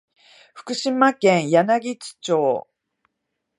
[0.55, 2.65] 福島県柳津町